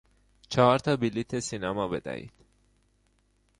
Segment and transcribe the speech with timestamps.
[0.49, 2.33] چهارتا بلیط سینما بدهید.